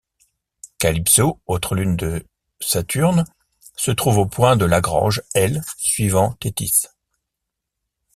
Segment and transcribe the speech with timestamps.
[0.79, 2.25] Calypso, autre lune de
[2.59, 3.23] Saturne,
[3.77, 6.87] se trouve au point de Lagrange L suivant Téthys.